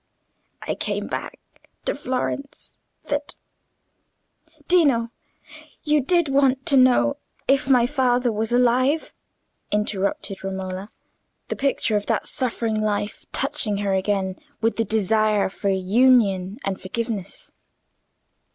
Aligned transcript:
I 0.63 0.73
came 0.73 1.05
back 1.05 1.37
to 1.85 1.93
Florence 1.93 2.75
that—" 3.03 3.35
"Dino, 4.67 5.09
you 5.83 6.01
did 6.01 6.27
want 6.27 6.65
to 6.65 6.75
know 6.75 7.17
if 7.47 7.69
my 7.69 7.85
father 7.85 8.31
was 8.31 8.51
alive," 8.51 9.13
interrupted 9.71 10.43
Romola, 10.43 10.89
the 11.49 11.55
picture 11.55 11.97
of 11.97 12.07
that 12.07 12.25
suffering 12.27 12.77
life 12.81 13.25
touching 13.31 13.77
her 13.85 13.93
again 13.93 14.37
with 14.59 14.77
the 14.77 14.85
desire 14.85 15.49
for 15.49 15.69
union 15.69 16.57
and 16.65 16.81
forgiveness. 16.81 17.51